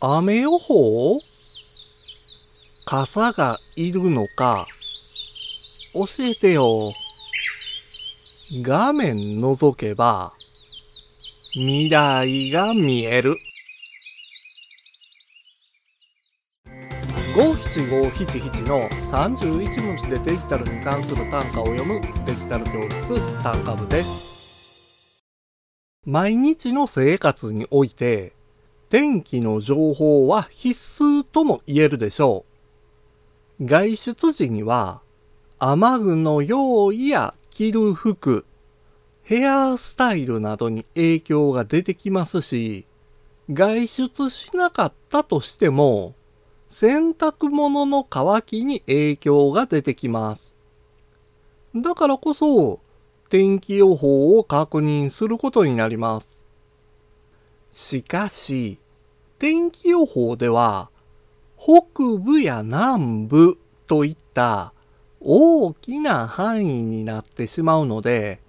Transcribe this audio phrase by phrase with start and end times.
[0.00, 1.20] 雨予報？
[2.84, 4.68] 傘がいるのか？
[5.92, 6.92] 教えてよ。
[8.62, 10.32] 画面覗けば
[11.54, 13.34] 未来が見える。
[17.36, 25.24] 五七五七七の31文字でデジタルに関する単価を読むデジタル教室単価部です。
[26.06, 28.37] 毎日の生活において
[28.90, 30.70] 天気の情報は必
[31.02, 32.44] 須とも言えるでしょ
[33.60, 33.64] う。
[33.66, 35.02] 外出時には
[35.58, 38.46] 雨具の用意や着る服、
[39.24, 42.86] ヘアスタイルなどに影響が出てきますし、
[43.50, 46.14] 外出しなかったとしても、
[46.68, 50.54] 洗濯物の乾きに影響が出てきます。
[51.74, 52.80] だからこそ、
[53.28, 56.37] 天気予報を確認することになります。
[57.72, 58.78] しかし、
[59.38, 60.90] 天気予報では、
[61.58, 64.72] 北部や南部といった
[65.20, 68.40] 大きな範囲になってしまうので、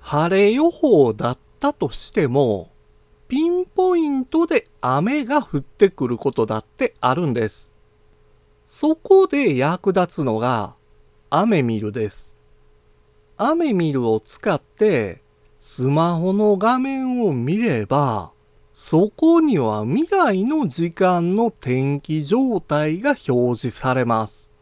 [0.00, 2.70] 晴れ予報だったとしても、
[3.28, 7.72] ピンポイントで雨が降ってくることだってあるんです。
[8.68, 10.74] そこで役立つのが
[11.30, 12.36] 雨見るです。
[13.36, 15.22] 雨見るを使って
[15.58, 18.30] スマホの画面を見れば、
[18.78, 24.52] そこには未来の時間の天気状態が表示されます。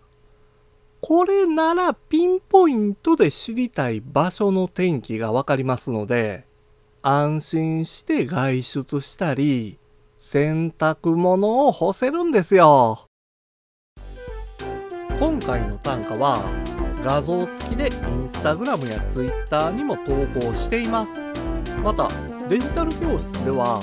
[1.01, 6.47] これならピンポイントで知りたい場所の天気がわかりますので、
[7.03, 9.79] 安心して外出したり、
[10.21, 13.07] 洗濯物を干せるんですよ。
[15.19, 16.37] 今回の単価は
[17.05, 17.91] 画像付きでイン
[18.23, 20.05] スタグラムやツイッターにも投
[20.39, 21.11] 稿しています。
[21.83, 22.09] また、
[22.49, 23.83] デジタル教室では